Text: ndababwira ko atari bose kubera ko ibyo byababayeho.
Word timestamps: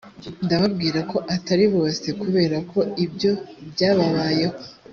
ndababwira 0.45 0.99
ko 1.11 1.17
atari 1.35 1.65
bose 1.75 2.07
kubera 2.21 2.57
ko 2.71 2.79
ibyo 3.05 3.31
byababayeho. 3.71 4.57